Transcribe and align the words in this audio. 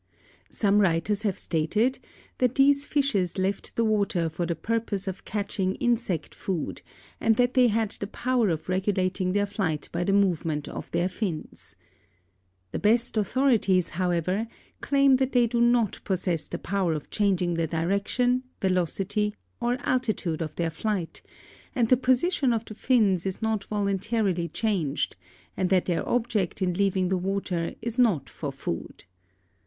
Some 0.49 0.79
writers 0.79 1.21
have 1.21 1.37
stated 1.37 1.99
that 2.39 2.55
these 2.55 2.87
fishes 2.87 3.37
left 3.37 3.75
the 3.75 3.85
water 3.85 4.29
for 4.29 4.47
the 4.47 4.55
purpose 4.55 5.07
of 5.07 5.25
catching 5.25 5.75
insect 5.75 6.33
food 6.33 6.81
and 7.19 7.35
that 7.35 7.53
they 7.53 7.67
had 7.67 7.91
the 7.91 8.07
power 8.07 8.49
of 8.49 8.67
regulating 8.67 9.33
their 9.33 9.45
flight 9.45 9.89
by 9.91 10.03
the 10.03 10.11
movement 10.11 10.67
of 10.67 10.89
their 10.89 11.07
fins. 11.07 11.75
The 12.71 12.79
best 12.79 13.15
authorities, 13.15 13.89
however, 13.91 14.47
claim 14.81 15.17
that 15.17 15.33
they 15.33 15.45
do 15.45 15.61
not 15.61 15.99
possess 16.03 16.47
the 16.47 16.57
power 16.57 16.93
of 16.93 17.11
changing 17.11 17.53
the 17.53 17.67
direction, 17.67 18.41
velocity, 18.59 19.35
or 19.59 19.77
altitude 19.81 20.41
of 20.41 20.55
their 20.55 20.71
flight 20.71 21.21
and 21.75 21.89
the 21.89 21.95
position 21.95 22.53
of 22.53 22.65
the 22.65 22.73
fins 22.73 23.23
is 23.27 23.39
not 23.39 23.65
voluntarily 23.65 24.47
changed, 24.49 25.15
and 25.55 25.69
that 25.69 25.85
their 25.85 26.03
object 26.09 26.59
in 26.59 26.73
leaving 26.73 27.09
the 27.09 27.17
water 27.19 27.75
is 27.83 27.99
not 27.99 28.29
for 28.31 28.51
food. 28.51 29.03